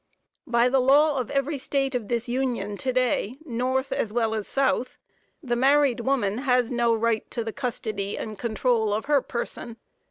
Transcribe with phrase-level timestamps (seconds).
[0.47, 4.47] By the law of every state in this Union to day, North as well as
[4.47, 4.97] South,
[5.43, 9.77] the married woman has no right to the custody and control of her person.